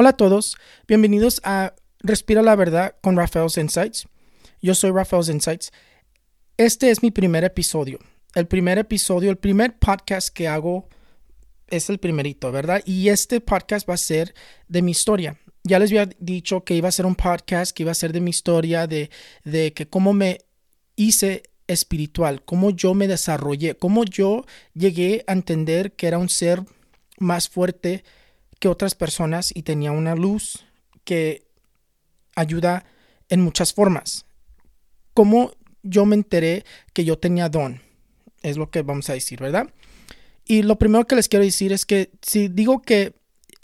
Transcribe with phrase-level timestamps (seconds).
[0.00, 0.56] Hola a todos,
[0.86, 4.06] bienvenidos a Respira la Verdad con Rafael's Insights.
[4.62, 5.72] Yo soy Rafael's Insights.
[6.56, 7.98] Este es mi primer episodio.
[8.36, 10.88] El primer episodio, el primer podcast que hago
[11.66, 12.80] es el primerito, ¿verdad?
[12.86, 14.36] Y este podcast va a ser
[14.68, 15.36] de mi historia.
[15.64, 18.20] Ya les había dicho que iba a ser un podcast que iba a ser de
[18.20, 19.10] mi historia, de,
[19.42, 20.42] de que cómo me
[20.94, 24.44] hice espiritual, cómo yo me desarrollé, cómo yo
[24.74, 26.62] llegué a entender que era un ser
[27.18, 28.04] más fuerte
[28.58, 30.64] que otras personas y tenía una luz
[31.04, 31.46] que
[32.34, 32.84] ayuda
[33.28, 34.26] en muchas formas.
[35.14, 35.52] Cómo
[35.82, 37.80] yo me enteré que yo tenía don,
[38.42, 39.68] es lo que vamos a decir, ¿verdad?
[40.44, 43.14] Y lo primero que les quiero decir es que si digo que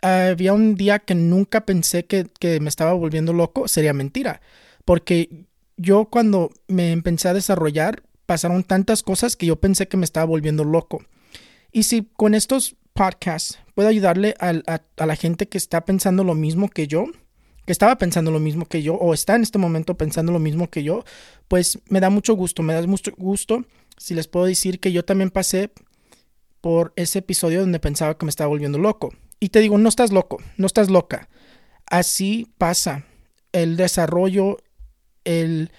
[0.03, 4.43] había un día que nunca pensé que, que me estaba volviendo loco, sería mentira.
[4.85, 10.05] Porque yo cuando me empecé a desarrollar, pasaron tantas cosas que yo pensé que me
[10.05, 11.05] estaba volviendo loco.
[11.73, 14.55] Y si con estos podcasts puedo ayudarle a,
[14.97, 17.07] a, la gente que está pensando lo mismo que yo,
[17.67, 20.71] que estaba pensando lo mismo que yo, o está en este momento pensando lo mismo
[20.71, 21.05] que yo,
[21.49, 23.65] pues me da mucho gusto, me da mucho gusto
[23.97, 25.71] si les puedo decir que yo también pasé
[26.61, 29.13] por ese episodio donde pensaba que me estaba volviendo loco.
[29.41, 31.29] Y te digo, no estás loco, no estás loca.
[31.87, 33.05] Así pasa.
[33.53, 34.57] El desarrollo,
[35.25, 35.71] el,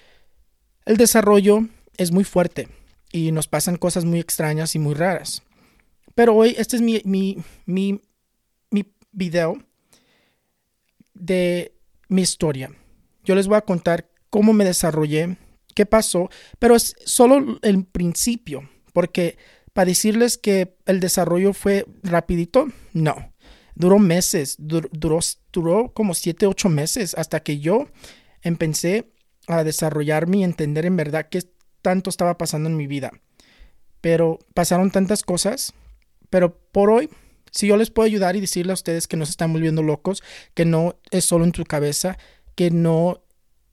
[0.84, 2.68] el desarrollo es muy fuerte
[3.10, 5.42] y nos pasan cosas muy extrañas y muy raras.
[6.16, 7.36] Pero hoy este es mi, mi,
[7.66, 8.00] mi,
[8.70, 9.62] mi video
[11.12, 11.74] de
[12.08, 12.72] mi historia.
[13.22, 15.36] Yo les voy a contar cómo me desarrollé,
[15.74, 19.36] qué pasó, pero es solo el principio, porque
[19.74, 23.34] para decirles que el desarrollo fue rapidito, no.
[23.74, 24.88] Duró meses, duró,
[25.52, 27.88] duró como siete, ocho meses hasta que yo
[28.40, 29.12] empecé
[29.48, 31.42] a desarrollarme y entender en verdad qué
[31.82, 33.12] tanto estaba pasando en mi vida.
[34.00, 35.74] Pero pasaron tantas cosas,
[36.36, 37.08] pero por hoy,
[37.50, 40.22] si yo les puedo ayudar y decirle a ustedes que no se están volviendo locos,
[40.52, 42.18] que no es solo en tu cabeza,
[42.54, 43.22] que no,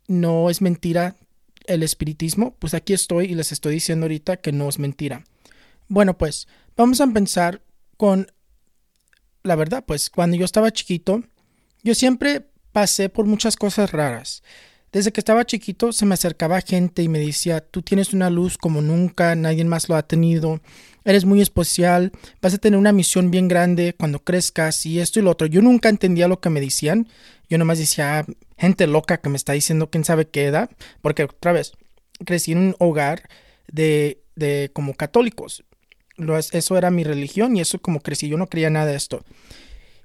[0.08, 1.18] no es mentira
[1.66, 5.26] el espiritismo, pues aquí estoy y les estoy diciendo ahorita que no es mentira.
[5.90, 6.48] Bueno, pues
[6.78, 7.62] vamos a empezar
[7.98, 8.32] con
[9.44, 11.22] la verdad, pues cuando yo estaba chiquito,
[11.84, 14.42] yo siempre pasé por muchas cosas raras.
[14.94, 18.58] Desde que estaba chiquito se me acercaba gente y me decía, tú tienes una luz
[18.58, 20.62] como nunca, nadie más lo ha tenido,
[21.04, 22.12] eres muy especial,
[22.42, 25.48] vas a tener una misión bien grande cuando crezcas y esto y lo otro.
[25.48, 27.08] Yo nunca entendía lo que me decían,
[27.50, 28.26] yo nomás decía, ah,
[28.58, 30.70] gente loca que me está diciendo quién sabe qué edad,
[31.02, 31.74] porque otra vez,
[32.24, 33.28] crecí en un hogar
[33.68, 35.64] de, de como católicos
[36.52, 39.24] eso era mi religión y eso como crecí, yo no creía nada de esto.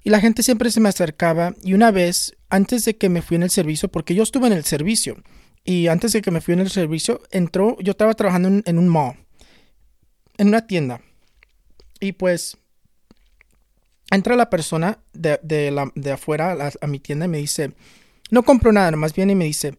[0.04, 3.36] Y la gente siempre se me acercaba y una vez, antes de que me fui
[3.36, 5.22] en el servicio, porque yo estuve en el servicio,
[5.64, 8.88] y antes de que me fui en el servicio, entró, yo estaba trabajando en, un
[8.88, 9.16] mall,
[10.38, 11.02] en una tienda.
[12.00, 12.56] Y pues
[14.10, 17.74] entra la persona de, de, la, de afuera a, a, mi tienda y me dice,
[18.30, 19.76] no compro nada, más bien y me dice,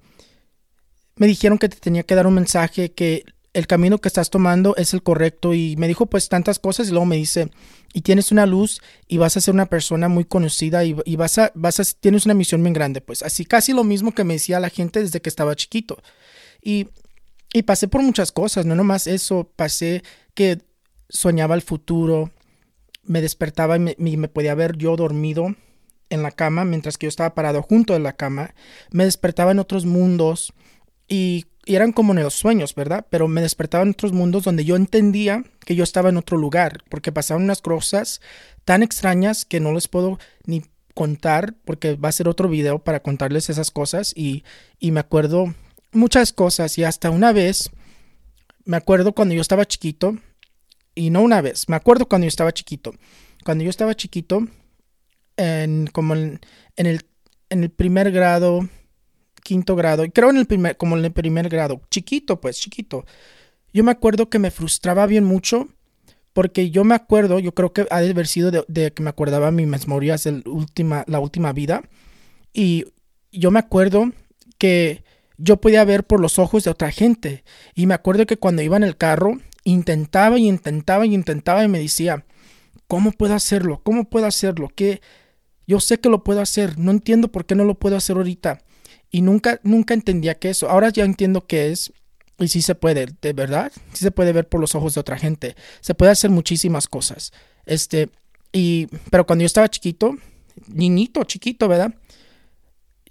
[1.16, 4.76] me dijeron que te tenía que dar un mensaje que el camino que estás tomando
[4.76, 5.54] es el correcto.
[5.54, 7.50] Y me dijo pues tantas cosas y luego me dice
[7.94, 11.52] y tienes una luz y vas a ser una persona muy conocida y, vas a
[11.56, 14.60] vas a tienes una misión bien grande pues así casi lo mismo que me decía
[14.60, 15.98] la gente desde que estaba chiquito.
[16.62, 16.88] Y
[17.52, 20.04] y pasé por muchas cosas no nomás eso pasé
[20.36, 20.60] que
[21.10, 22.32] soñaba el futuro
[23.04, 25.56] me despertaba y me, me podía ver yo dormido
[26.12, 28.54] en la cama mientras que yo estaba parado junto de la cama
[28.92, 30.54] me despertaba en otros mundos
[31.08, 33.06] y y eran como en los sueños, ¿verdad?
[33.12, 36.84] Pero me despertaba en otros mundos donde yo entendía que yo estaba en otro lugar,
[36.90, 38.22] porque pasaban unas cosas
[38.66, 40.64] tan extrañas que no les puedo ni
[40.96, 44.44] contar, porque va a ser otro video para contarles esas cosas y,
[44.80, 45.54] y me acuerdo
[45.92, 47.70] muchas cosas y hasta una vez,
[48.66, 50.18] me acuerdo cuando yo estaba chiquito,
[50.96, 52.96] y no una vez, me acuerdo cuando yo estaba chiquito,
[53.46, 54.48] cuando yo estaba chiquito,
[55.38, 56.40] en, como en,
[56.78, 57.06] en, el,
[57.52, 58.68] en el primer grado,
[59.40, 63.06] quinto grado, y creo en el primer, como en el primer grado, chiquito, pues, chiquito.
[63.74, 65.68] Yo me acuerdo que me frustraba bien mucho,
[66.34, 69.52] porque yo me acuerdo, yo creo que ha de haber sido de, que me acordaba
[69.52, 71.84] mis memorias de la última, la última vida,
[72.54, 72.86] y
[73.32, 74.12] yo me acuerdo
[74.58, 75.04] que
[75.38, 77.44] yo podía ver por los ojos de otra gente,
[77.76, 81.68] y me acuerdo que cuando iba en el carro, intentaba y intentaba y intentaba y
[81.68, 82.26] me decía,
[82.88, 83.82] ¿cómo puedo hacerlo?
[83.84, 84.70] ¿Cómo puedo hacerlo?
[84.74, 85.02] Que
[85.68, 88.64] yo sé que lo puedo hacer, no entiendo por qué no lo puedo hacer ahorita.
[89.12, 90.70] Y nunca, nunca entendía que eso.
[90.70, 91.92] Ahora ya entiendo qué es.
[92.38, 93.72] Y sí se puede, de verdad.
[93.94, 95.56] Sí se puede ver por los ojos de otra gente.
[95.82, 97.34] Se puede hacer muchísimas cosas.
[97.66, 98.10] Este,
[98.52, 100.16] y, pero cuando yo estaba chiquito,
[100.68, 101.94] niñito, chiquito, ¿verdad?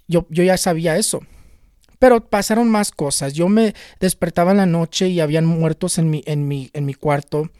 [0.07, 1.21] Yo, yo ya sabía eso.
[1.99, 3.33] Pero pasaron más cosas.
[3.33, 6.93] Yo me despertaba en la noche y habían muertos en mi, en mi, en mi
[6.93, 7.51] cuarto.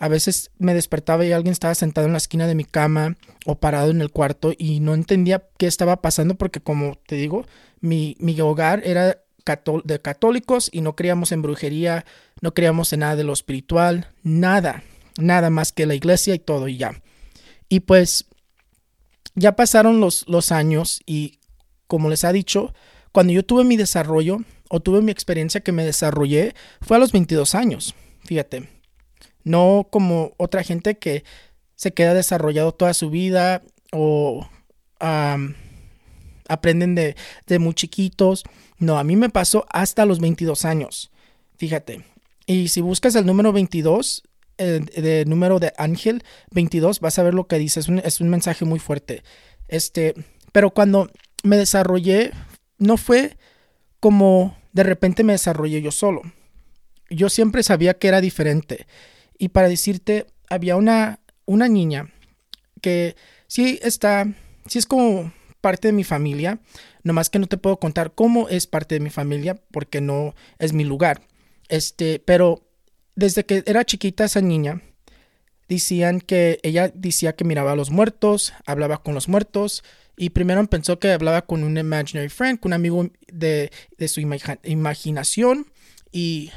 [0.00, 3.60] A veces me despertaba y alguien estaba sentado en la esquina de mi cama o
[3.60, 7.46] parado en el cuarto y no entendía qué estaba pasando porque como te digo,
[7.80, 9.18] mi, mi hogar era
[9.84, 12.06] de católicos y no creíamos en brujería,
[12.40, 14.82] no creíamos en nada de lo espiritual, nada,
[15.18, 17.02] nada más que la iglesia y todo y ya.
[17.68, 18.26] Y pues
[19.34, 21.38] ya pasaron los, los años y
[21.86, 22.72] como les ha dicho,
[23.12, 24.38] cuando yo tuve mi desarrollo
[24.70, 27.94] o tuve mi experiencia que me desarrollé fue a los 22 años,
[28.24, 28.79] fíjate.
[29.44, 31.24] No como otra gente que
[31.74, 34.46] se queda desarrollado toda su vida o
[36.48, 37.16] aprenden de,
[37.46, 38.44] de muy chiquitos.
[38.78, 41.10] No, a mí me pasó hasta los 22 años,
[41.56, 42.04] fíjate.
[42.46, 44.22] Y si buscas el número 22,
[44.56, 47.80] el, de número de Ángel 22, vas a ver lo que dice.
[47.80, 49.22] Es un, es un mensaje muy fuerte.
[49.68, 50.14] Este,
[50.52, 51.10] pero cuando
[51.42, 52.32] me desarrollé,
[52.78, 53.36] no fue
[54.00, 56.22] como de repente me desarrollé yo solo.
[57.08, 58.86] Yo siempre sabía que era diferente.
[59.40, 62.12] Y para decirte, había una, una niña
[62.82, 63.16] que
[63.46, 64.30] sí está,
[64.66, 65.32] sí es como
[65.62, 66.60] parte de mi familia,
[67.04, 70.74] nomás que no te puedo contar cómo es parte de mi familia porque no es
[70.74, 71.22] mi lugar.
[71.70, 72.68] Este, pero
[73.16, 74.82] desde que era chiquita esa niña,
[75.70, 79.84] decían que ella decía que miraba a los muertos, hablaba con los muertos,
[80.18, 83.70] y primero pensó que hablaba con un imaginary friend, con un amigo de,
[84.06, 85.72] su imaginación,
[86.12, 86.50] y,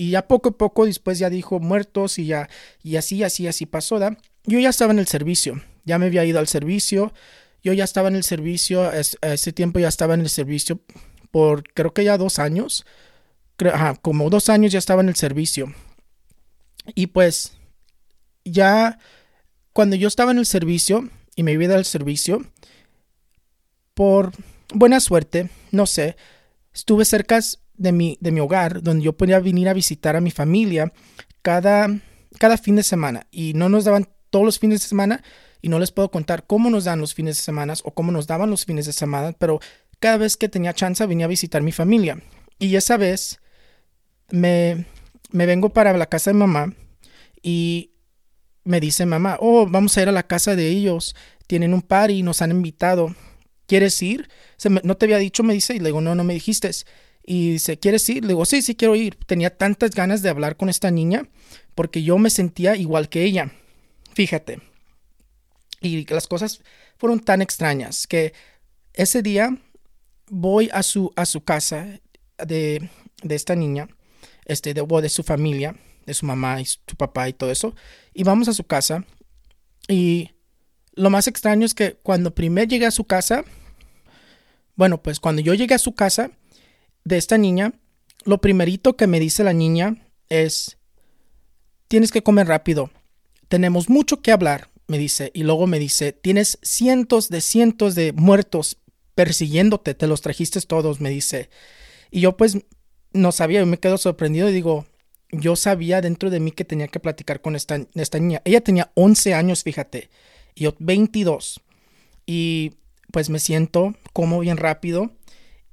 [0.00, 2.48] y, ya poco a poco después ya dijo muertos, y ya,
[2.82, 4.16] y así, así, así pasó, ¿da?
[4.44, 7.12] Yo ya estaba en el servicio, ya me había ido al servicio,
[7.62, 10.80] yo ya estaba en el servicio, a ese tiempo ya estaba en el servicio
[11.30, 12.86] por creo que ya dos años,
[14.02, 15.72] como dos años ya estaba en el servicio.
[16.94, 17.52] Y pues
[18.44, 18.98] ya
[19.72, 22.44] cuando yo estaba en el servicio y me iba al servicio,
[23.94, 24.32] por
[24.72, 26.16] buena suerte, no sé,
[26.72, 27.40] estuve cerca
[27.80, 30.92] de mi, de mi hogar, donde yo podía venir a visitar a mi familia
[31.40, 31.88] cada,
[32.38, 33.26] cada fin de semana.
[33.30, 35.24] Y no nos daban todos los fines de semana,
[35.62, 38.26] y no les puedo contar cómo nos dan los fines de semana o cómo nos
[38.26, 39.60] daban los fines de semana, pero
[39.98, 42.22] cada vez que tenía chance venía a visitar mi familia.
[42.58, 43.40] Y esa vez
[44.30, 44.86] me,
[45.30, 46.74] me vengo para la casa de mamá
[47.42, 47.92] y
[48.64, 51.16] me dice mamá, oh, vamos a ir a la casa de ellos,
[51.46, 53.14] tienen un par y nos han invitado.
[53.66, 54.28] ¿Quieres ir?
[54.82, 56.70] no te había dicho, me dice, y le digo, no, no me dijiste.
[57.32, 58.24] Y dice, ¿quieres ir?
[58.24, 59.14] Le digo, sí, sí quiero ir.
[59.24, 61.28] Tenía tantas ganas de hablar con esta niña
[61.76, 63.52] porque yo me sentía igual que ella.
[64.14, 64.60] Fíjate.
[65.80, 66.60] Y las cosas
[66.98, 68.32] fueron tan extrañas que
[68.94, 69.56] ese día
[70.28, 72.00] voy a su, a su casa
[72.44, 72.90] de,
[73.22, 73.86] de esta niña,
[74.44, 77.76] este, de, de su familia, de su mamá y su papá y todo eso.
[78.12, 79.04] Y vamos a su casa.
[79.86, 80.32] Y
[80.94, 83.44] lo más extraño es que cuando primero llegué a su casa,
[84.74, 86.32] bueno, pues cuando yo llegué a su casa
[87.04, 87.72] de esta niña,
[88.24, 89.96] lo primerito que me dice la niña
[90.28, 90.78] es,
[91.88, 92.90] tienes que comer rápido,
[93.48, 98.12] tenemos mucho que hablar me dice, y luego me dice, tienes cientos de cientos de
[98.12, 98.76] muertos
[99.14, 101.48] persiguiéndote, te los trajiste todos, me dice.
[102.10, 102.58] Y yo pues
[103.12, 104.86] no sabía, yo me quedo sorprendido y digo,
[105.30, 107.78] yo sabía dentro de mí que tenía que platicar con esta,
[108.18, 108.42] niña.
[108.44, 110.10] Ella tenía 11 años, fíjate,
[110.56, 111.60] y yo 22.
[112.26, 112.72] Y
[113.12, 115.12] pues me siento como bien rápido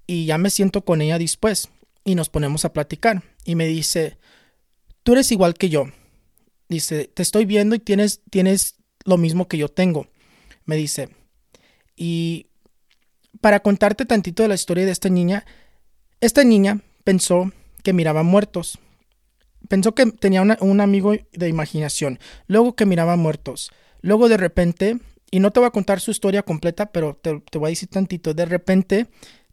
[0.08, 1.70] y ya me siento con ella después
[2.04, 3.22] y nos ponemos a platicar.
[3.44, 4.18] Y me dice,
[5.04, 5.88] tú eres igual que yo.
[6.70, 10.08] Dice, te estoy viendo y tienes, tienes lo mismo que yo tengo,
[10.66, 11.10] me dice.
[11.96, 12.48] Y
[13.42, 15.46] para contarte tantito de la historia de esta niña,
[16.22, 17.52] esta niña pensó
[17.84, 18.80] que miraba muertos.
[19.70, 23.72] Pensó que tenía un amigo de imaginación, luego que miraba muertos.
[24.02, 25.00] Luego de repente,
[25.32, 27.90] y no te voy a contar su historia completa, pero te, te voy a decir
[27.90, 29.08] tantito, de repente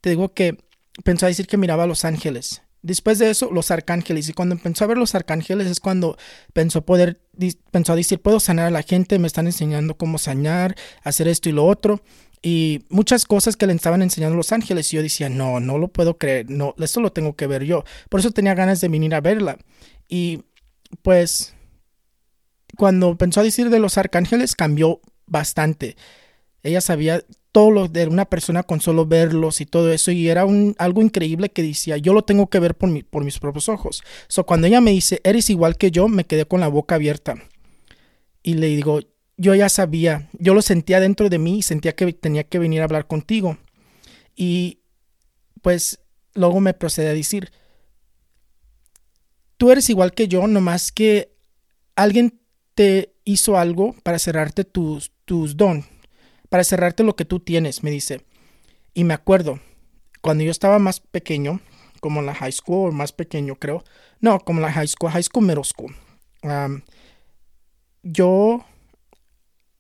[0.05, 0.59] te digo que
[1.03, 2.61] pensó a decir que miraba a los ángeles.
[2.83, 4.29] Después de eso, los arcángeles.
[4.29, 6.19] Y cuando empezó a ver los arcángeles es cuando
[6.53, 7.23] pensó poder,
[7.71, 11.49] pensó a decir, puedo sanar a la gente, me están enseñando cómo sanar, hacer esto
[11.49, 12.03] y lo otro.
[12.43, 14.93] Y muchas cosas que le estaban enseñando los ángeles.
[14.93, 17.85] Y yo decía, no, no lo puedo creer, no, esto lo tengo que ver yo.
[18.11, 19.57] Por eso tenía ganas de venir a verla.
[20.07, 20.43] Y
[21.01, 21.55] pues,
[22.77, 25.97] cuando pensó a decir de los arcángeles, cambió bastante.
[26.63, 30.11] Ella sabía todo lo de una persona con solo verlos y todo eso.
[30.11, 33.23] Y era un, algo increíble que decía, yo lo tengo que ver por, mi, por
[33.23, 34.03] mis propios ojos.
[34.27, 37.37] So, cuando ella me dice, eres igual que yo, me quedé con la boca abierta.
[38.43, 39.03] Y le digo,
[39.37, 42.81] yo ya sabía, yo lo sentía dentro de mí y sentía que tenía que venir
[42.81, 43.57] a hablar contigo.
[44.35, 44.81] Y
[45.63, 46.01] pues
[46.35, 47.53] luego me procede a decir,
[49.59, 51.37] tú eres igual que yo, nomás que
[51.95, 52.41] alguien
[52.75, 55.85] te hizo algo para cerrarte tus, tus don,
[56.55, 58.21] para cerrarte lo que tú tienes, me dice.
[58.95, 59.59] Y me acuerdo,
[60.21, 61.61] cuando yo estaba más pequeño,
[61.99, 63.83] como en la high school, o más pequeño creo,
[64.21, 65.93] no, como en la high school, high school, middle school,
[68.05, 68.65] yo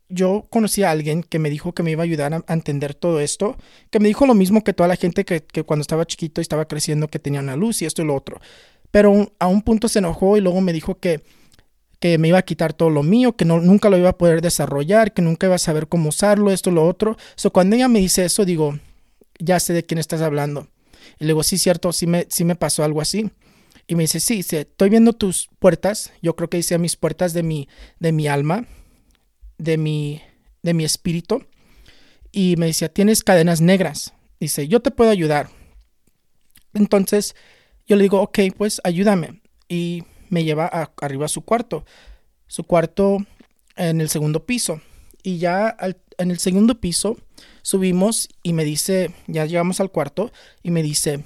[0.08, 3.20] yo conocí a alguien que me dijo que me iba a ayudar a, entender todo
[3.20, 3.56] esto,
[3.90, 6.42] que me dijo lo mismo que toda la gente que, que, cuando estaba chiquito y
[6.42, 8.40] estaba creciendo que tenía una luz y esto y lo otro.
[8.90, 11.22] Pero a un punto se enojó y luego me dijo que,
[12.00, 14.42] que me iba a quitar todo lo mío, que no, nunca lo iba a poder
[14.42, 17.16] desarrollar, que nunca iba a saber cómo usarlo, esto lo otro.
[17.36, 18.78] So, cuando ella me dice eso, digo,
[19.38, 20.68] ya sé de quién estás hablando.
[21.18, 23.30] Y le digo, sí, cierto, sí me, sí me pasó algo así.
[23.86, 26.12] Y me dice, sí, estoy viendo tus puertas.
[26.22, 28.66] Yo creo que dice mis puertas de mi, de mi alma
[29.58, 30.20] de mi,
[30.62, 31.44] de mi espíritu
[32.32, 34.14] y me decía, tienes cadenas negras.
[34.40, 35.50] Dice, yo te puedo ayudar.
[36.72, 37.34] Entonces
[37.86, 39.40] yo le digo, ok, pues ayúdame.
[39.68, 41.84] Y me lleva arriba a su cuarto.
[42.46, 43.18] Su cuarto
[43.76, 44.80] en el segundo piso.
[45.22, 45.76] Y ya
[46.18, 47.16] en el segundo piso
[47.62, 51.24] subimos y me dice, ya llegamos al cuarto y me dice,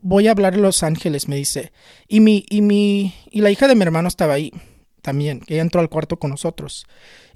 [0.00, 1.72] voy a hablar a Los Ángeles, me dice.
[2.06, 4.52] Y mi, y mi, y la hija de mi hermano estaba ahí
[5.02, 6.86] también, que ella entró al cuarto con nosotros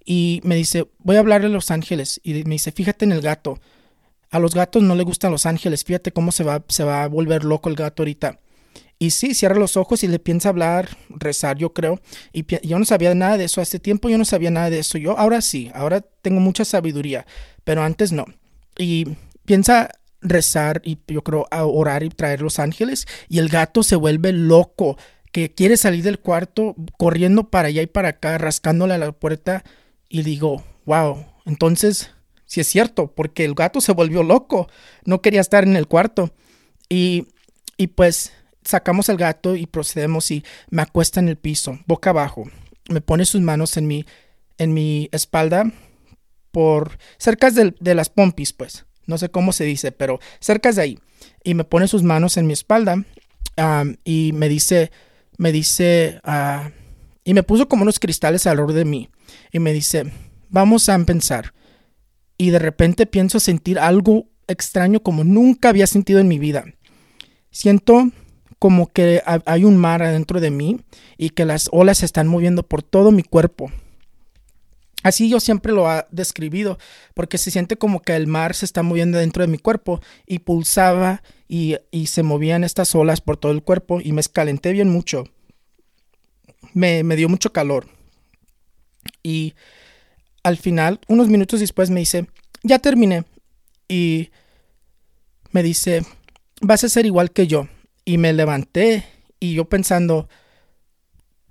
[0.05, 2.21] y me dice, voy a hablarle a Los Ángeles.
[2.23, 3.59] Y me dice, fíjate en el gato.
[4.31, 5.85] A los gatos no le gustan Los Ángeles.
[5.85, 8.41] Fíjate cómo se va, se va a volver loco el gato ahorita.
[8.99, 12.01] Y sí, cierra los ojos y le piensa hablar, rezar, yo creo.
[12.33, 13.61] Y yo no sabía nada de eso.
[13.61, 14.99] Hace tiempo yo no sabía nada de eso.
[14.99, 17.27] Yo ahora sí, ahora tengo mucha sabiduría,
[17.65, 18.25] pero antes no.
[18.79, 19.91] Y piensa
[20.21, 23.07] rezar y yo creo a orar y traer los ángeles.
[23.29, 24.97] Y el gato se vuelve loco,
[25.33, 29.65] que quiere salir del cuarto corriendo para allá y para acá, rascándole a la puerta
[30.09, 32.11] y digo, wow, entonces
[32.47, 34.69] si es cierto, porque el gato se volvió loco,
[35.05, 36.33] no quería estar en el cuarto.
[36.89, 37.27] Y,
[37.77, 38.33] y pues
[38.65, 42.45] sacamos al gato y procedemos y me acuesta en el piso, boca abajo.
[42.89, 44.05] Me pone sus manos en mi,
[44.59, 45.73] en mi espalda
[46.51, 48.87] por cerca de, las pompis, pues.
[49.07, 50.99] No sé cómo se dice, pero cerca de ahí.
[51.43, 53.05] Y me pone sus manos en mi espalda
[54.05, 54.91] y me dice,
[55.37, 56.71] me dice, uh,
[57.25, 59.11] y me puso como unos cristales alrededor de mí
[59.53, 60.11] y me dice,
[60.49, 61.53] vamos a pensar.
[62.39, 66.65] Y de repente pienso sentir algo extraño como nunca había sentido en mi vida.
[67.51, 68.11] Siento
[68.59, 70.81] como que hay un mar adentro de mí
[71.17, 73.71] y que las olas se están moviendo por todo mi cuerpo.
[75.03, 76.79] Así yo siempre lo he describido,
[77.13, 80.39] porque se siente como que el mar se está moviendo dentro de mi cuerpo y
[80.39, 84.89] pulsaba y, y se movían estas olas por todo el cuerpo y me escalenté bien
[84.89, 85.25] mucho
[86.75, 87.87] me, dio mucho calor.
[89.23, 89.55] Y
[90.43, 92.27] al final, unos minutos después, me dice,
[92.63, 93.25] ya terminé.
[93.89, 94.31] Y
[95.53, 96.05] me dice,
[96.61, 97.69] vas a ser igual que yo.
[98.05, 99.05] Y me levanté
[99.41, 100.29] y yo pensando,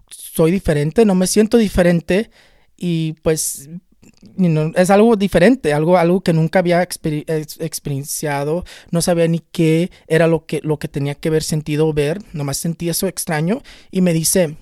[0.09, 2.29] soy diferente, no me siento diferente.
[2.77, 3.69] Y pues
[4.75, 10.45] es algo diferente, algo, algo que nunca había experienciado, no sabía ni qué era lo
[10.45, 14.57] que, lo que tenía que ver sentido ver, nomás sentí eso extraño y me dice,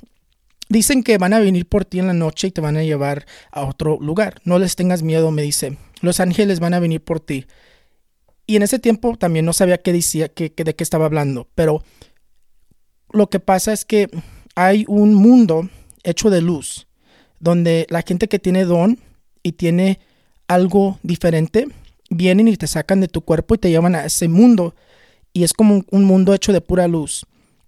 [0.71, 3.25] Dicen que van a venir por ti en la noche y te van a llevar
[3.51, 4.39] a otro lugar.
[4.45, 5.77] No les tengas miedo, me dice.
[5.99, 7.45] Los ángeles van a venir por ti.
[8.45, 11.47] Y en ese tiempo también no sabía qué decía, qué, de qué estaba hablando.
[11.55, 11.83] Pero
[13.11, 14.09] lo que pasa es que
[14.55, 15.69] hay un mundo
[16.03, 16.87] hecho de luz,
[17.39, 18.99] donde la gente que tiene don
[19.43, 19.99] y tiene
[20.47, 21.67] algo diferente,
[22.09, 24.75] vienen y te sacan de tu cuerpo y te llevan a ese mundo.
[25.33, 27.25] Y es como un mundo hecho de pura luz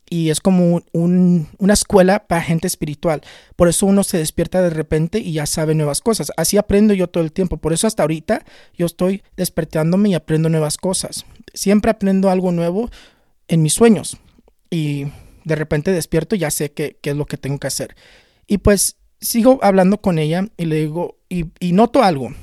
[0.10, 3.22] y es como una escuela para gente espiritual.
[3.56, 6.32] Por eso uno se despierta de repente y ya sabe nuevas cosas.
[6.38, 7.58] Así aprendo yo todo el tiempo.
[7.58, 8.46] Por eso hasta ahorita
[8.78, 11.26] yo estoy despertándome y aprendo nuevas cosas.
[11.54, 12.90] Siempre aprendo algo nuevo
[13.48, 14.18] en mis sueños.
[14.70, 15.08] Y
[15.46, 17.96] de repente despierto y ya sé qué, es lo que tengo que hacer.
[18.48, 22.34] Y pues sigo hablando con ella y le digo, y, y noto algo.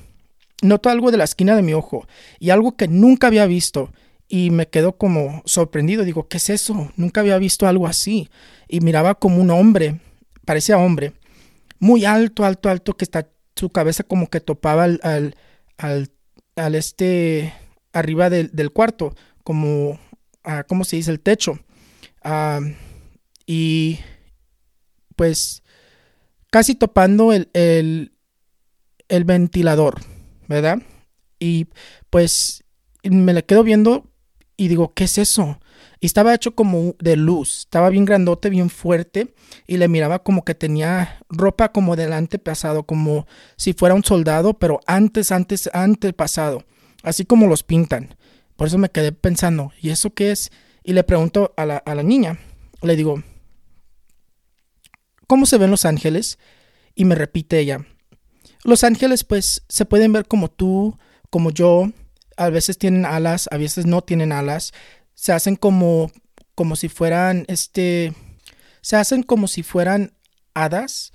[0.63, 2.07] Noto algo de la esquina de mi ojo
[2.39, 3.93] y algo que nunca había visto
[4.33, 6.05] y me quedo como sorprendido.
[6.05, 6.91] Digo, ¿qué es eso?
[6.97, 8.31] Nunca había visto algo así.
[8.69, 10.01] Y miraba como un hombre,
[10.47, 11.13] parecía hombre,
[11.81, 15.01] muy alto, alto, alto, que está su cabeza como que topaba al,
[15.79, 16.11] al,
[16.55, 17.53] al, este,
[17.93, 19.99] arriba del, del cuarto, como,
[20.45, 21.11] uh, ¿cómo se dice?
[21.11, 21.59] El techo.
[23.47, 23.99] Y
[25.17, 25.65] pues
[26.51, 28.13] casi topando el, el,
[29.09, 30.01] el ventilador,
[30.47, 30.79] ¿verdad?
[31.41, 31.67] Y
[32.11, 32.63] pues
[33.03, 34.10] me le quedo viendo
[34.61, 35.59] y digo, ¿qué es eso?
[36.01, 39.35] Y estaba hecho como de luz, estaba bien grandote, bien fuerte,
[39.67, 43.27] y le miraba como que tenía ropa como delante pasado, como
[43.57, 46.63] si fuera un soldado, pero antes, antes, antes pasado,
[47.03, 48.17] así como los pintan.
[48.57, 50.53] Por eso me quedé pensando, ¿y eso qué es?
[50.85, 52.39] Y le pregunto a la, a la niña,
[52.83, 53.23] le digo,
[55.27, 56.39] ¿cómo se ven los ángeles?
[56.95, 57.87] Y me repite ella,
[58.65, 60.99] los ángeles pues se pueden ver como tú,
[61.31, 61.91] como yo,
[62.41, 64.73] a veces tienen alas, a veces no tienen alas,
[65.15, 66.11] se hacen como,
[66.55, 68.15] como si fueran, este,
[68.81, 70.15] se hacen como si fueran
[70.55, 71.13] hadas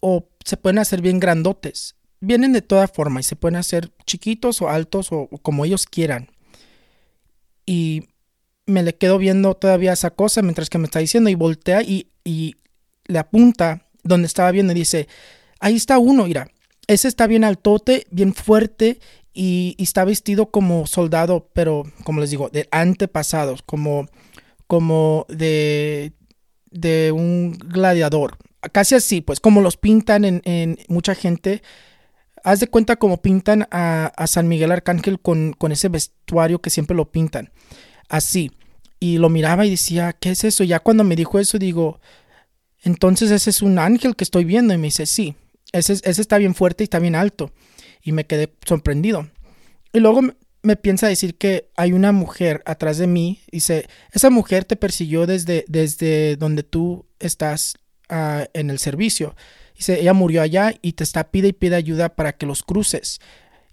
[0.00, 1.96] o se pueden hacer bien grandotes.
[2.20, 6.30] Vienen de toda forma y se pueden hacer chiquitos o altos o, como ellos quieran.
[7.66, 8.08] Y
[8.64, 12.08] me le quedo viendo todavía esa cosa mientras que me está diciendo y voltea y,
[12.24, 12.56] y
[13.04, 15.08] le apunta donde estaba viendo y dice,
[15.60, 16.50] ahí está uno, mira,
[16.86, 18.98] ese está bien altote, bien fuerte
[19.34, 24.08] y, está vestido como soldado, pero como les digo, de antepasados, como,
[24.66, 26.12] como de,
[26.70, 28.38] de un gladiador.
[28.72, 31.62] Casi así, pues como los pintan en, mucha gente.
[32.44, 36.96] Haz de cuenta como pintan a, San Miguel Arcángel con, con, ese vestuario que siempre
[36.96, 37.50] lo pintan.
[38.08, 38.50] Así.
[39.00, 40.62] Y lo miraba y decía, ¿qué es eso?
[40.62, 42.00] Ya cuando me dijo eso, digo,
[42.82, 44.74] entonces ese es un ángel que estoy viendo.
[44.74, 45.34] Y me dice, sí,
[45.72, 47.52] ese, ese está bien fuerte y está bien alto
[48.02, 49.28] y me quedé sorprendido.
[49.92, 50.22] Y luego
[50.62, 53.40] me piensa decir que hay una mujer atrás de mí.
[53.50, 57.74] Dice, esa mujer te persiguió desde, desde donde tú estás
[58.08, 59.34] ah, en el servicio.
[59.76, 63.20] Dice, ella murió allá y te está pide y pide ayuda para que los cruces.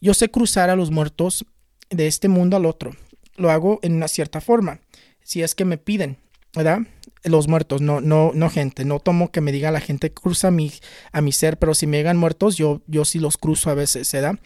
[0.02, 1.46] Yo sé cruzar a los muertos
[1.90, 2.92] de este mundo al otro.
[3.36, 4.80] Lo hago en una cierta forma.
[5.24, 6.18] Si es que me piden,
[6.56, 6.80] ¿verdad?
[7.24, 8.86] Los muertos, no, no, no gente.
[8.86, 10.72] No tomo que me diga la gente cruza a mi,
[11.12, 14.12] a mi ser, pero si me llegan muertos, yo, yo sí los cruzo a veces,
[14.12, 14.40] ¿verdad?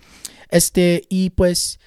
[0.50, 1.80] Este, y pues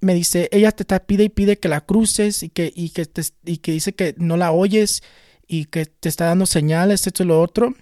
[0.00, 3.06] me dice, ella te pide y pide que la cruces y que, y que,
[3.44, 5.02] y que dice que no la oyes
[5.46, 7.74] y que te está dando señales, esto y lo otro.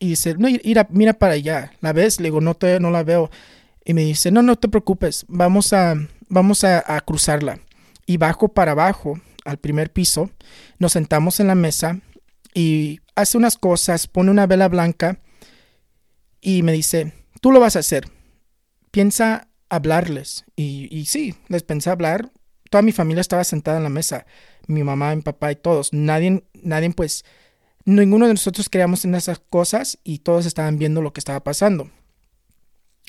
[0.00, 2.20] Y dice, no, mira, mira para allá, ¿la ves?
[2.20, 3.30] Le digo, no, te, no la veo.
[3.84, 5.94] Y me dice, no, no te preocupes, vamos a,
[6.28, 7.60] vamos a cruzarla.
[8.06, 10.30] Y bajo para abajo al primer piso,
[10.78, 12.00] nos sentamos en la mesa
[12.54, 15.20] y hace unas cosas, pone una vela blanca
[16.42, 18.10] y me dice, tú lo vas a hacer,
[18.90, 20.44] piensa hablarles.
[20.54, 22.30] Y, sí, les pensé hablar,
[22.70, 24.26] toda mi familia estaba sentada en la mesa,
[24.66, 27.24] mi mamá, mi papá y todos, nadie, nadie pues,
[27.86, 31.90] ninguno de nosotros creíamos en esas cosas y todos estaban viendo lo que estaba pasando.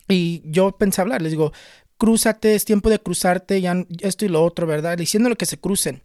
[0.08, 1.52] Y yo pensé hablar, les digo,
[1.98, 4.98] crúzate, es tiempo de cruzarte, ya esto y lo otro, ¿verdad?
[4.98, 6.02] Diciéndole que se crucen.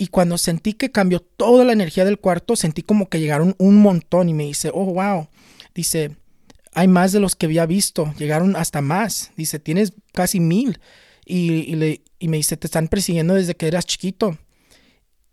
[0.00, 3.76] Y cuando sentí que cambió toda la energía del cuarto, sentí como que llegaron un
[3.76, 5.28] montón y me dice, oh, wow.
[5.74, 6.16] Dice,
[6.72, 9.30] hay más de los que había visto, llegaron hasta más.
[9.36, 10.80] Dice, tienes casi mil.
[11.26, 14.38] Y, le, y me dice, te están persiguiendo desde que eras chiquito.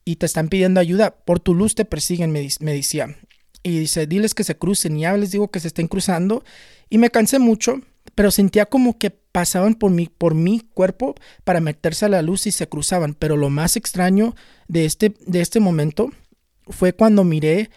[0.03, 1.11] Y te están pidiendo ayuda.
[1.11, 3.15] Por tu luz te persiguen, me, me decía.
[3.63, 4.97] Y dice, diles que se crucen.
[4.97, 6.43] Y ya les digo que se estén cruzando.
[6.89, 7.79] Y me cansé mucho,
[8.15, 12.47] pero sentía como que pasaban por mi, por mi cuerpo para meterse a la luz
[12.47, 13.13] y se cruzaban.
[13.13, 14.33] Pero lo más extraño
[14.67, 16.09] de este, de este momento
[16.69, 17.69] fue cuando miré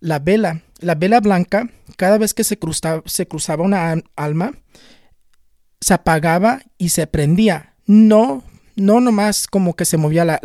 [0.00, 0.62] la vela.
[0.80, 4.54] La vela blanca, cada vez que se cruzaba, se cruzaba una alma,
[5.80, 7.76] se apagaba y se prendía.
[7.86, 8.42] No,
[8.74, 10.40] no nomás como que se movía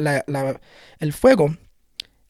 [0.99, 1.58] el fuego.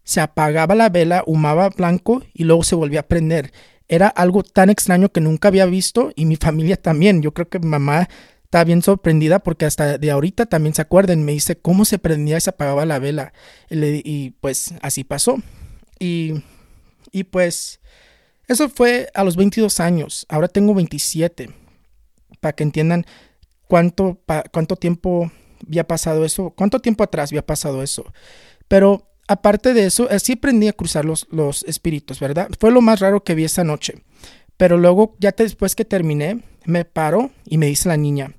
[0.06, 3.52] Se apagaba la vela, humaba blanco y luego se volvía a prender
[3.90, 7.24] era algo tan extraño que nunca había visto y mi familia también.
[7.24, 8.08] Yo creo que mi mamá
[8.44, 11.24] está bien sorprendida porque hasta de ahorita también se acuerdan.
[11.24, 13.34] Me dice cómo se prendía y se apagaba la vela.
[13.72, 15.38] Y, pues así pasó.
[16.00, 16.44] Y,
[17.12, 17.80] y, pues
[18.48, 20.28] eso fue a los 22 años.
[20.30, 21.50] Ahora tengo 27.
[22.40, 23.08] Para que entiendan
[23.68, 24.22] cuánto,
[24.52, 25.32] cuánto tiempo
[25.68, 26.52] había pasado eso.
[26.52, 28.06] Cuánto tiempo atrás había pasado eso.
[28.68, 32.50] Pero aparte de eso, así aprendí a cruzar los, los espíritus, ¿verdad?
[32.60, 34.02] Fue lo más raro que vi esa noche.
[34.58, 38.34] Pero luego, ya después que terminé, me paro y me dice la niña,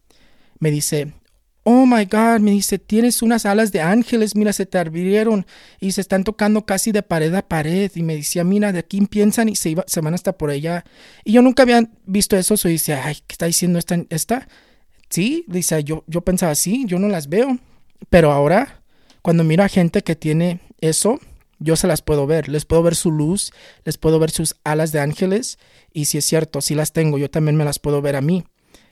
[0.59, 1.15] me dice,
[1.63, 5.47] oh my God, me dice, tienes unas alas de ángeles, mira, se te abrieron
[5.79, 7.93] y se están tocando casi de pared a pared.
[7.95, 10.85] Y me decía, mira, de aquí piensan y se, iba, se van hasta por allá.
[11.25, 13.97] Y yo nunca había visto eso, so dice, ay, ¿qué está diciendo esta?
[14.11, 14.49] esta?
[15.09, 17.59] Sí, dice, yo, yo pensaba, sí, yo no las veo.
[18.09, 18.83] Pero ahora,
[19.23, 21.21] cuando miro a gente que tiene eso,
[21.59, 23.53] yo se las puedo ver, les puedo ver su luz,
[23.85, 25.59] les puedo ver sus alas de ángeles
[25.93, 28.45] y si es cierto, si las tengo, yo también me las puedo ver a mí.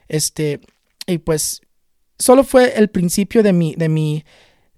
[0.07, 0.61] Este,
[1.07, 1.61] y pues
[2.17, 4.23] solo fue el principio de mi de mi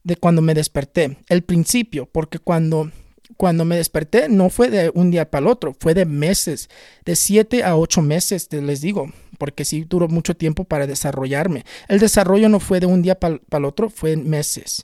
[0.04, 2.92] de cuando me desperté, el principio, porque cuando
[3.38, 6.70] cuando me desperté no fue de un día para el otro, fue de meses,
[7.06, 11.66] de siete a ocho meses, les digo, porque sí duró mucho tiempo para desarrollarme.
[11.88, 14.84] El desarrollo no fue de un día para el otro, fue en meses.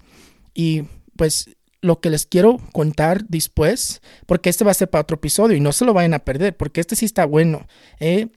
[0.54, 0.84] Y
[1.16, 1.50] pues
[1.82, 5.60] lo que les quiero contar después, porque este va a ser para otro episodio y
[5.60, 7.68] no se lo vayan a perder, porque este sí está bueno.
[8.00, 8.28] ¿eh?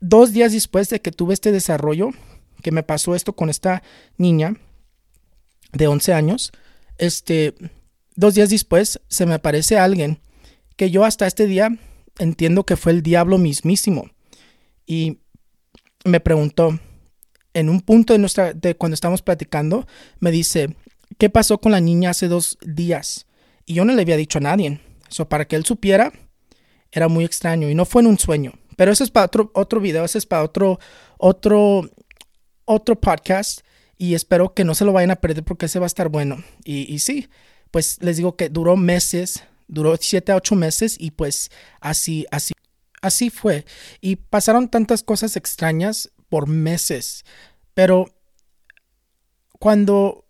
[0.00, 2.10] Dos días después de que tuve este desarrollo,
[2.62, 3.82] que me pasó esto con esta
[4.16, 4.54] niña
[5.72, 6.52] de 11 años,
[6.98, 7.54] este,
[8.14, 10.20] dos días después se me aparece alguien
[10.76, 11.76] que yo hasta este día
[12.18, 14.10] entiendo que fue el diablo mismísimo.
[14.86, 15.18] Y
[16.04, 16.78] me preguntó,
[17.54, 19.86] en un punto de nuestra, de cuando estamos platicando,
[20.20, 20.76] me dice,
[21.18, 23.26] qué pasó con la niña hace dos días.
[23.64, 24.80] Y yo no le había dicho a nadie.
[25.08, 26.12] Eso para que él supiera
[26.92, 27.68] era muy extraño.
[27.68, 28.54] Y no fue en un sueño.
[28.76, 30.78] Pero eso es para otro, otro video, eso es para otro,
[31.18, 31.90] otro,
[32.64, 33.60] otro podcast.
[33.98, 36.44] Y espero que no se lo vayan a perder porque ese va a estar bueno.
[36.64, 37.28] Y, y sí,
[37.70, 41.50] pues les digo que duró meses, duró siete a ocho meses y pues
[41.80, 42.52] así, así,
[43.00, 43.64] así fue.
[44.02, 47.24] Y pasaron tantas cosas extrañas por meses.
[47.72, 48.06] Pero
[49.58, 50.25] cuando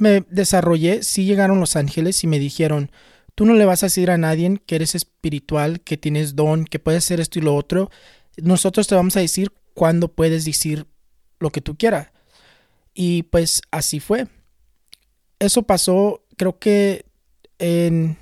[0.00, 2.90] me desarrollé, sí llegaron los ángeles y me dijeron,
[3.34, 6.78] tú no le vas a decir a nadie que eres espiritual, que tienes don, que
[6.78, 7.90] puedes hacer esto y lo otro.
[8.36, 10.86] Nosotros te vamos a decir cuándo puedes decir
[11.38, 12.08] lo que tú quieras.
[12.94, 14.28] Y pues así fue.
[15.38, 17.06] Eso pasó, creo que
[17.58, 18.18] en...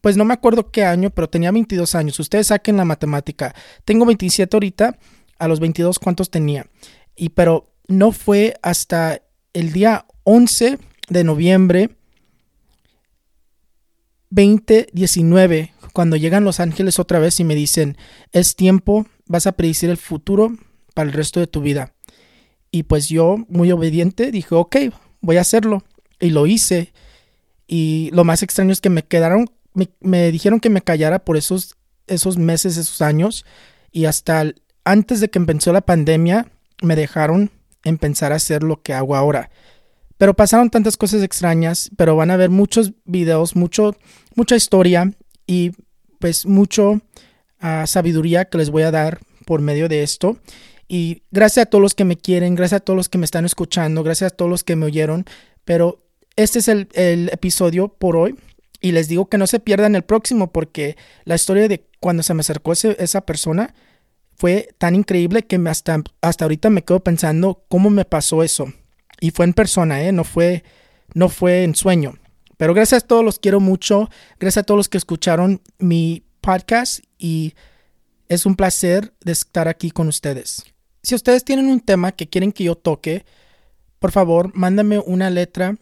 [0.00, 2.18] Pues no me acuerdo qué año, pero tenía 22 años.
[2.18, 3.54] Ustedes saquen la matemática.
[3.84, 4.98] Tengo 27 ahorita.
[5.38, 6.66] A los 22, ¿cuántos tenía?
[7.14, 10.78] Y pero no fue hasta el día 11
[11.12, 11.90] de noviembre
[14.30, 17.96] 2019 cuando llegan los ángeles otra vez y me dicen,
[18.32, 20.52] es tiempo, vas a predecir el futuro
[20.94, 21.94] para el resto de tu vida.
[22.70, 24.76] Y pues yo, muy obediente, dije, ok,
[25.20, 25.84] voy a hacerlo.
[26.18, 26.92] Y lo hice.
[27.66, 29.50] Y lo más extraño es que me quedaron,
[30.00, 33.44] me, dijeron que me callara por esos, esos meses, esos años.
[33.90, 34.52] Y hasta
[34.84, 36.48] antes de que empezó la pandemia,
[36.82, 37.50] me dejaron
[37.84, 39.50] empezar a hacer lo que hago ahora.
[40.22, 43.96] Pero pasaron tantas cosas extrañas, pero van a ver muchos videos, mucho,
[44.36, 45.12] mucha historia
[45.48, 45.72] y
[46.20, 47.02] pues mucho
[47.58, 50.38] ah, sabiduría que les voy a dar por medio de esto.
[50.86, 53.44] Y gracias a todos los que me quieren, gracias a todos los que me están
[53.44, 55.24] escuchando, gracias a todos los que me oyeron.
[55.64, 56.06] Pero
[56.36, 56.88] este es el,
[57.32, 58.36] episodio por hoy.
[58.80, 62.32] Y les digo que no se pierdan el próximo porque la historia de cuando se
[62.32, 63.74] me acercó esa persona
[64.36, 68.72] fue tan increíble que hasta, hasta ahorita me quedo pensando cómo me pasó eso.
[69.22, 70.10] Y fue en persona, ¿eh?
[70.10, 70.64] No fue,
[71.14, 72.14] no fue en sueño.
[72.56, 74.10] Pero gracias a todos los quiero mucho.
[74.40, 77.54] Gracias a todos los que escucharon mi podcast y
[78.28, 80.64] es un placer de estar aquí con ustedes.
[81.04, 83.24] Si ustedes tienen un tema que quieren que yo toque,
[84.00, 85.76] por favor, mándame una letra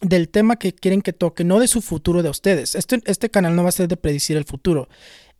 [0.00, 2.76] del tema que quieren que toque, no de su futuro de ustedes.
[2.76, 4.88] Este, este canal no va a ser de predecir el futuro.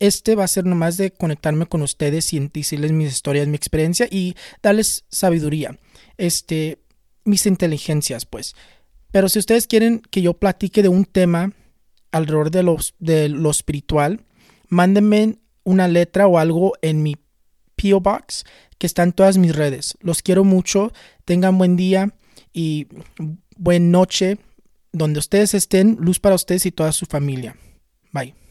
[0.01, 4.09] Este va a ser nomás de conectarme con ustedes y decirles mis historias, mi experiencia
[4.11, 5.79] y darles sabiduría.
[6.17, 6.81] Este,
[7.27, 8.55] mis inteligencias, pues.
[9.11, 11.53] Pero si ustedes quieren que yo platique de un tema
[12.13, 14.25] alrededor de, los, de lo espiritual,
[14.69, 17.17] mándenme una letra o algo en mi
[17.77, 18.45] PO Box
[18.79, 19.97] que está en todas mis redes.
[20.01, 20.93] Los quiero mucho,
[21.25, 22.15] tengan buen día
[22.53, 22.87] y
[23.57, 24.39] buena noche.
[24.93, 27.57] Donde ustedes estén, luz para ustedes y toda su familia.
[28.13, 28.46] Bye.